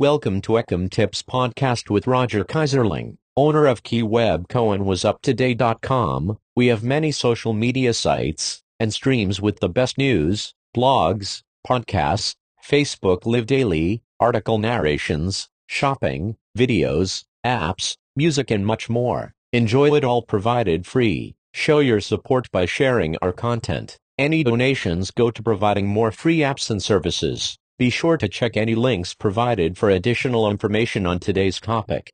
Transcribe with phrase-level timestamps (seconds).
[0.00, 6.36] Welcome to Ecom Tips Podcast with Roger Keyserling, owner of KeyWebCo and Whazuptoday.com.
[6.56, 13.24] We have many social media sites and streams with the best news, blogs, podcasts, Facebook
[13.24, 19.32] Live Daily, article narrations, shopping, videos, apps, music and much more.
[19.52, 21.36] Enjoy it all provided free.
[21.52, 23.96] Show your support by sharing our content.
[24.18, 27.58] Any donations go to providing more free apps and services.
[27.76, 32.12] Be sure to check any links provided for additional information on today's topic.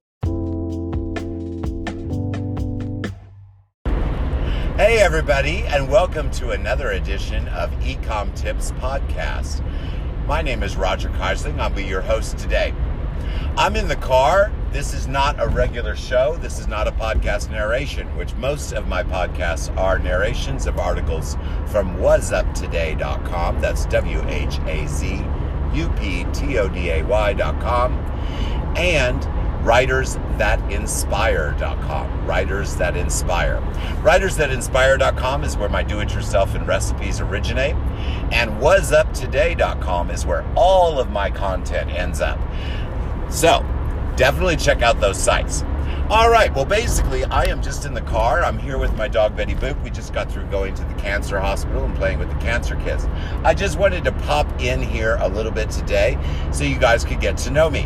[4.79, 9.63] Hey, everybody, and welcome to another edition of Ecom Tips Podcast.
[10.27, 11.61] My name is Roger Keyserling.
[11.61, 12.73] I'll be your host today.
[13.59, 14.51] I'm in the car.
[14.73, 16.39] This is not a regular show.
[16.41, 21.35] This is not a podcast narration, which most of my podcasts are narrations of articles
[21.67, 23.61] from whazuptoday.com.
[23.61, 25.23] That's W H A Z
[25.73, 27.93] uptoday.com,
[28.77, 29.27] and
[29.65, 32.27] writersthatinspire.com.
[32.27, 33.61] Writers That Inspire.
[34.03, 37.75] Writersthatinspire.com is where my do it yourself and recipes originate,
[38.33, 42.39] and whazuptoday.com is where all of my content ends up.
[43.31, 43.61] So,
[44.17, 45.63] definitely check out those sites.
[46.11, 46.53] All right.
[46.53, 48.43] Well, basically, I am just in the car.
[48.43, 49.81] I'm here with my dog Betty Boop.
[49.85, 53.07] We just got through going to the cancer hospital and playing with the cancer kids.
[53.45, 56.19] I just wanted to pop in here a little bit today
[56.51, 57.85] so you guys could get to know me.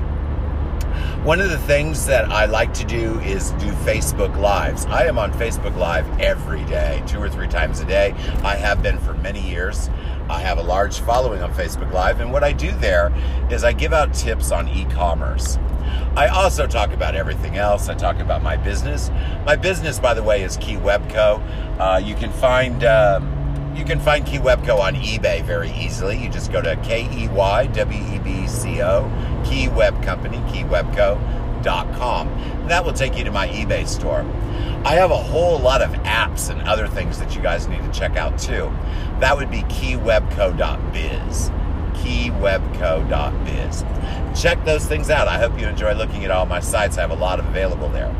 [1.22, 4.86] One of the things that I like to do is do Facebook Lives.
[4.86, 8.14] I am on Facebook Live every day, two or three times a day.
[8.42, 9.90] I have been for many years.
[10.28, 13.12] I have a large following on Facebook Live, and what I do there
[13.50, 15.58] is I give out tips on e commerce.
[16.16, 17.88] I also talk about everything else.
[17.88, 19.10] I talk about my business.
[19.44, 21.78] My business, by the way, is KeyWebCo.
[21.78, 26.16] Uh, you can find um, you can find KeyWebCo on eBay very easily.
[26.22, 29.10] You just go to K E Y W E B C O
[29.44, 31.64] Key Web Company Key KeyWebCo.com.
[32.74, 34.22] That will take you to my eBay store.
[34.84, 37.90] I have a whole lot of apps and other things that you guys need to
[37.92, 38.68] check out too.
[39.20, 41.50] That would be KeyWebCo.biz
[41.94, 43.84] keywebco.biz.
[44.42, 45.28] Check those things out.
[45.28, 46.98] I hope you enjoy looking at all my sites.
[46.98, 48.12] I have a lot of available there.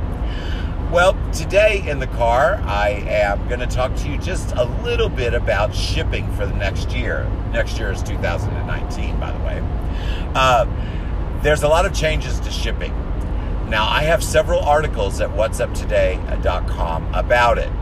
[0.92, 5.08] Well, today in the car, I am going to talk to you just a little
[5.08, 7.28] bit about shipping for the next year.
[7.50, 9.60] Next year is 2019, by the way.
[10.36, 10.66] Uh,
[11.42, 12.94] there's a lot of changes to shipping.
[13.68, 17.72] Now, I have several articles at whazuptoday.com about it.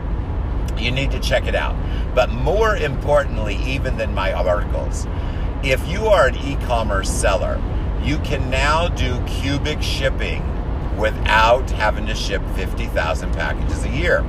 [0.77, 1.75] You need to check it out.
[2.15, 5.07] But more importantly, even than my articles,
[5.63, 7.61] if you are an e commerce seller,
[8.03, 10.43] you can now do cubic shipping
[10.97, 14.25] without having to ship 50,000 packages a year.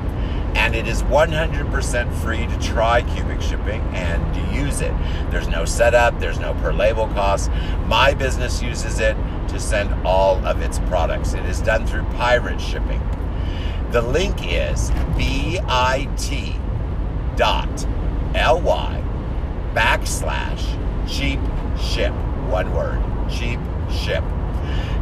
[0.54, 4.92] And it is 100% free to try cubic shipping and to use it.
[5.30, 7.50] There's no setup, there's no per label cost.
[7.86, 9.16] My business uses it
[9.48, 11.34] to send all of its products.
[11.34, 13.02] It is done through pirate shipping.
[13.90, 15.64] The link is bit
[17.36, 17.86] dot
[18.34, 19.02] ly
[19.74, 20.62] backslash
[21.08, 21.40] cheap
[21.78, 22.12] ship.
[22.50, 23.60] One word cheap
[23.90, 24.24] ship.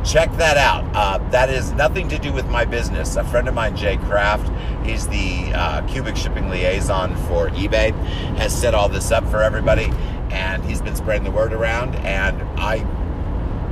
[0.05, 0.85] Check that out.
[0.95, 3.15] Uh, that is nothing to do with my business.
[3.15, 4.51] A friend of mine, Jay Kraft,
[4.85, 7.93] he's the uh, cubic shipping liaison for eBay,
[8.37, 9.93] has set all this up for everybody,
[10.31, 11.95] and he's been spreading the word around.
[11.97, 12.85] And I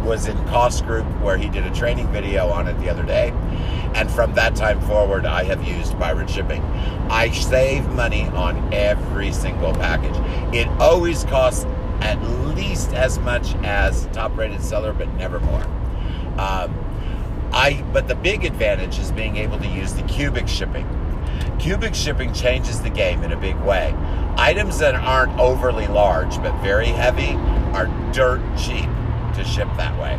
[0.05, 3.31] was in Cost Group where he did a training video on it the other day.
[3.95, 6.63] And from that time forward, I have used pirate shipping.
[7.11, 10.15] I save money on every single package.
[10.55, 11.65] It always costs
[12.01, 12.23] at
[12.55, 15.67] least as much as top rated seller, but never more.
[16.39, 16.75] Um,
[17.53, 20.87] I but the big advantage is being able to use the cubic shipping.
[21.59, 23.95] Cubic shipping changes the game in a big way.
[24.37, 27.33] Items that aren't overly large but very heavy
[27.75, 28.89] are dirt cheap
[29.35, 30.19] to ship that way.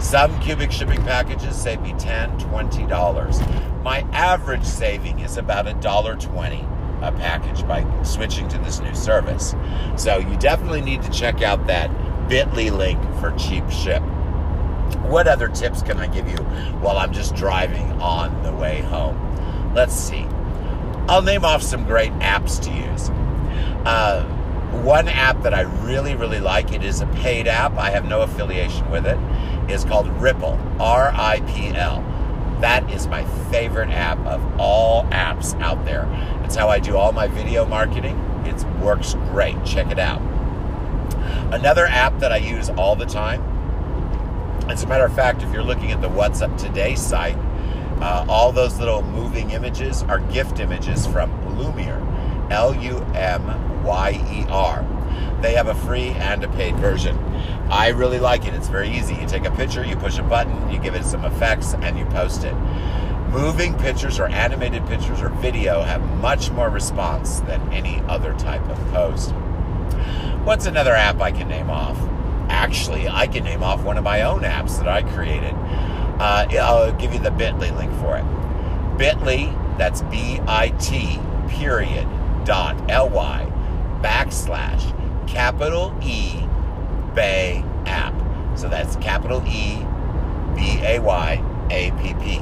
[0.00, 3.82] Some cubic shipping packages save me $10, $20.
[3.82, 6.66] My average saving is about $1.20
[7.02, 9.54] a package by switching to this new service.
[9.96, 11.90] So you definitely need to check out that
[12.28, 14.02] bit.ly link for cheap ship.
[14.96, 16.36] What other tips can I give you
[16.78, 19.72] while I'm just driving on the way home?
[19.74, 20.26] Let's see.
[21.08, 23.10] I'll name off some great apps to use.
[23.84, 24.24] Uh,
[24.82, 27.76] one app that I really, really like, it is a paid app.
[27.76, 29.18] I have no affiliation with it,
[29.68, 32.04] is called Ripl, R I P L.
[32.60, 36.06] That is my favorite app of all apps out there.
[36.44, 38.16] It's how I do all my video marketing.
[38.44, 39.64] It works great.
[39.64, 40.20] Check it out.
[41.52, 43.42] Another app that I use all the time,
[44.70, 47.36] as a matter of fact, if you're looking at the What's Up Today site,
[48.00, 52.00] uh, all those little moving images are gift images from Lumyer,
[52.50, 54.86] L U M Y E R.
[55.42, 57.16] they have a free and a paid version.
[57.70, 58.54] I really like it.
[58.54, 59.14] It's very easy.
[59.14, 62.04] You take a picture, you push a button, you give it some effects, and you
[62.06, 62.54] post it.
[63.30, 68.66] Moving pictures or animated pictures or video have much more response than any other type
[68.68, 69.30] of post.
[70.44, 71.98] What's another app I can name off?
[72.50, 75.54] Actually, I can name off one of my own apps that I created.
[76.20, 78.98] Uh, I'll give you the bit.ly link for it.
[78.98, 81.18] bit.ly, that's B I T
[81.48, 82.06] period
[82.44, 83.50] dot L Y
[84.02, 84.94] backslash
[85.26, 86.34] capital E
[87.14, 88.14] Bay app.
[88.58, 89.78] So that's capital E
[90.54, 92.40] B A Y A P P.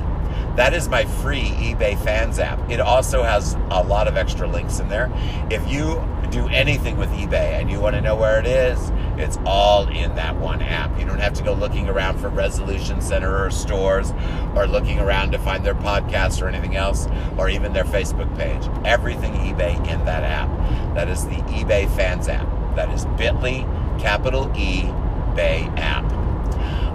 [0.59, 2.69] That is my free eBay fans app.
[2.69, 5.09] It also has a lot of extra links in there.
[5.51, 9.39] If you do anything with eBay and you want to know where it is, it's
[9.47, 10.99] all in that one app.
[10.99, 14.13] You don't have to go looking around for Resolution Center or stores
[14.57, 17.07] or looking around to find their podcast or anything else
[17.37, 18.69] or even their Facebook page.
[18.85, 20.49] Everything eBay in that app.
[20.97, 22.49] That is the eBay fans app.
[22.75, 23.61] That is bit.ly,
[24.01, 24.93] capital E,
[25.37, 26.28] Bay app.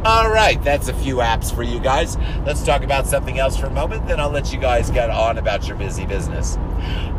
[0.06, 2.18] All right, that's a few apps for you guys.
[2.46, 5.38] Let's talk about something else for a moment, then I'll let you guys get on
[5.38, 6.58] about your busy business.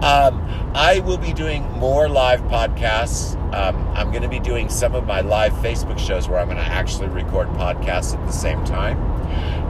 [0.02, 3.40] Um, I will be doing more live podcasts.
[3.54, 6.58] Um, I'm going to be doing some of my live Facebook shows where I'm going
[6.58, 9.00] to actually record podcasts at the same time.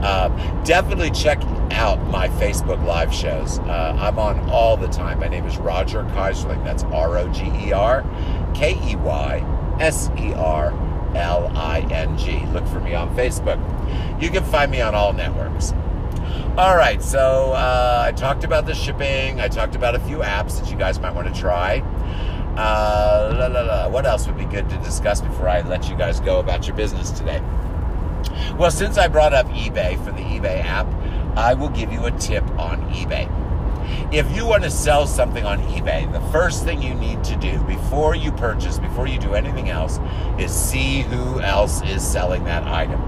[0.02, 0.28] Uh,
[0.64, 1.40] definitely check
[1.70, 3.60] out my Facebook live shows.
[3.60, 5.20] Uh, I'm on all the time.
[5.20, 6.64] My name is Roger Keyserling.
[6.64, 8.04] That's R O G E R
[8.54, 10.72] K E Y S E R
[11.16, 12.44] L I N G.
[12.52, 13.60] Look for me on Facebook.
[14.20, 15.72] You can find me on all networks.
[16.56, 19.40] All right, so uh, I talked about the shipping.
[19.40, 21.80] I talked about a few apps that you guys might want to try.
[22.56, 23.88] Uh, la, la, la.
[23.88, 26.76] What else would be good to discuss before I let you guys go about your
[26.76, 27.42] business today?
[28.56, 30.86] Well, since I brought up eBay for the eBay app,
[31.36, 33.28] I will give you a tip on eBay.
[34.12, 37.58] If you want to sell something on eBay, the first thing you need to do
[37.64, 39.98] before you purchase, before you do anything else,
[40.38, 43.00] is see who else is selling that item.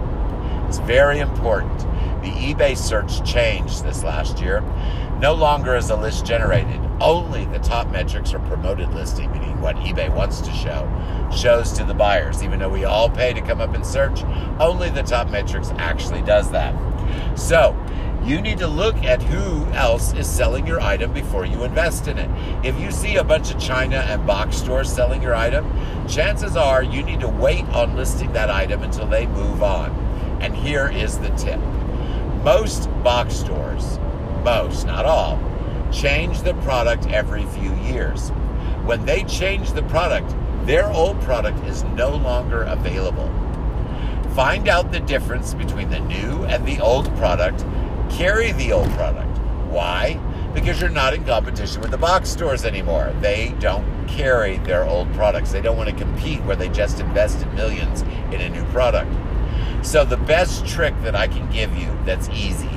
[0.67, 1.79] It's very important.
[2.23, 4.63] The eBay search changed this last year.
[5.21, 6.81] No longer is a list generated.
[7.01, 10.91] Only the top metrics or promoted listing, meaning what eBay wants to show,
[11.35, 12.43] shows to the buyers.
[12.43, 14.25] Even though we all pay to come up and search,
[14.59, 16.75] only the top metrics actually does that.
[17.39, 17.77] So,
[18.27, 22.19] you need to look at who else is selling your item before you invest in
[22.19, 22.29] it.
[22.65, 25.71] If you see a bunch of China and box stores selling your item,
[26.09, 29.91] chances are you need to wait on listing that item until they move on.
[30.41, 31.61] And here is the tip
[32.43, 33.99] most box stores,
[34.45, 35.37] most, not all,
[35.91, 38.29] change the product every few years.
[38.85, 40.33] When they change the product,
[40.65, 43.33] their old product is no longer available.
[44.37, 47.65] Find out the difference between the new and the old product
[48.11, 49.39] carry the old product.
[49.69, 50.15] Why?
[50.55, 53.13] Because you're not in competition with the box stores anymore.
[53.21, 55.53] They don't carry their old products.
[55.53, 59.13] They don't want to compete where they just invested millions in a new product.
[59.85, 62.71] So, the best trick that I can give you that's easy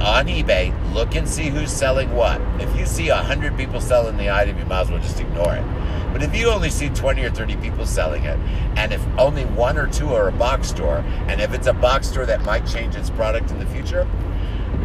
[0.00, 2.40] on eBay, look and see who's selling what.
[2.60, 5.64] If you see 100 people selling the item, you might as well just ignore it.
[6.12, 8.38] But if you only see 20 or 30 people selling it,
[8.76, 10.98] and if only one or two are a box store,
[11.28, 14.08] and if it's a box store that might change its product in the future,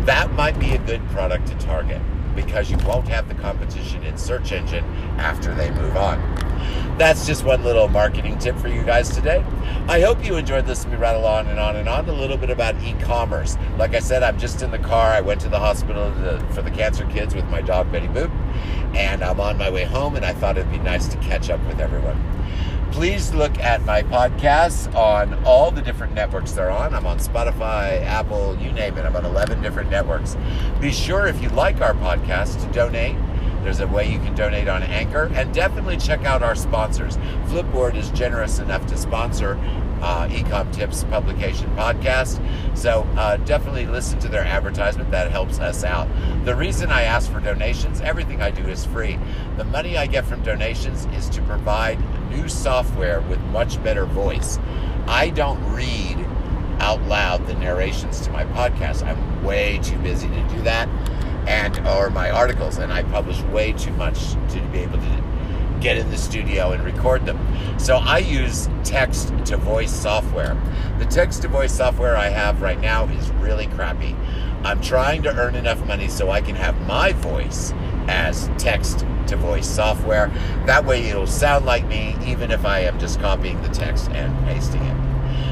[0.05, 2.01] that might be a good product to target
[2.35, 4.83] because you won't have the competition in search engine
[5.17, 6.19] after they move on.
[6.97, 9.43] That's just one little marketing tip for you guys today.
[9.87, 12.49] I hope you enjoyed to me rattle on and on and on a little bit
[12.49, 13.57] about e-commerce.
[13.77, 15.11] Like I said, I'm just in the car.
[15.11, 18.31] I went to the hospital to, for the cancer kids with my dog Betty Boop,
[18.95, 20.15] and I'm on my way home.
[20.15, 22.21] And I thought it'd be nice to catch up with everyone
[22.91, 26.93] please look at my podcasts on all the different networks they're on.
[26.93, 29.05] I'm on Spotify, Apple, you name it.
[29.05, 30.35] I'm on 11 different networks.
[30.79, 33.15] Be sure if you like our podcast to donate.
[33.63, 37.17] There's a way you can donate on Anchor, and definitely check out our sponsors.
[37.47, 39.59] Flipboard is generous enough to sponsor
[40.01, 42.41] uh, Ecom Tips publication podcast.
[42.75, 45.11] So uh, definitely listen to their advertisement.
[45.11, 46.07] That helps us out.
[46.45, 49.19] The reason I ask for donations, everything I do is free.
[49.57, 51.99] The money I get from donations is to provide
[52.31, 54.57] new software with much better voice.
[55.07, 56.17] I don't read
[56.79, 59.05] out loud the narrations to my podcast.
[59.05, 60.89] I'm way too busy to do that
[61.47, 65.23] and or my articles and I publish way too much to be able to
[65.81, 67.39] get in the studio and record them.
[67.79, 70.55] So I use text to voice software.
[70.99, 74.15] The text to voice software I have right now is really crappy.
[74.63, 77.73] I'm trying to earn enough money so I can have my voice
[78.07, 80.27] as text to voice software.
[80.67, 84.37] That way it'll sound like me even if I am just copying the text and
[84.45, 85.10] pasting it.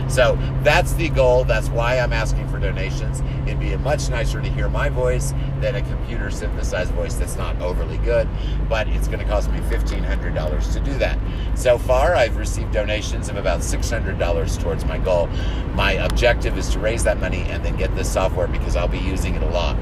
[0.10, 1.44] So that's the goal.
[1.44, 3.22] That's why I'm asking for donations.
[3.46, 7.62] It'd be much nicer to hear my voice than a computer synthesized voice that's not
[7.62, 8.28] overly good,
[8.68, 11.20] but it's going to cost me $1,500 to do that.
[11.56, 15.28] So far, I've received donations of about $600 towards my goal.
[15.74, 19.00] My objective is to raise that money and then get this software because I'll be
[19.00, 19.78] using it a lot.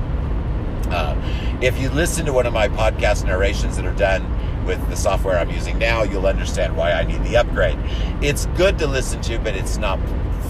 [0.90, 1.16] Uh,
[1.62, 4.24] if you listen to one of my podcast narrations that are done
[4.68, 7.80] with the software I'm using now, you'll understand why I need the upgrade.
[8.22, 9.98] It's good to listen to, but it's not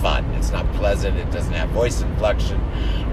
[0.01, 0.25] fun.
[0.35, 1.17] It's not pleasant.
[1.17, 2.59] It doesn't have voice inflection.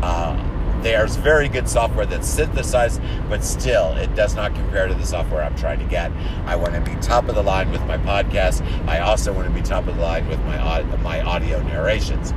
[0.03, 0.51] Uh,
[0.83, 5.43] there's very good software that's synthesized, but still, it does not compare to the software
[5.43, 6.13] I'm trying to get.
[6.45, 8.63] I want to be top of the line with my podcast.
[8.87, 12.35] I also want to be top of the line with my my audio narrations.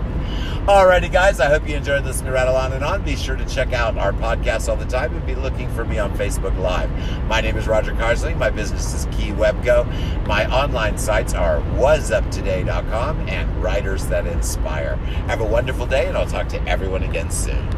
[0.68, 3.02] Alrighty, guys, I hope you enjoyed to Rattle On and On.
[3.02, 5.98] Be sure to check out our podcast all the time and be looking for me
[5.98, 6.92] on Facebook Live.
[7.30, 8.38] My name is Roger Keyserling.
[8.38, 10.28] My business is KeyWebCo.
[10.28, 14.98] My online sites are whazuptoday.com and Writers That Inspire.
[15.28, 17.77] Have a wonderful day, and I'll talk to everyone again soon.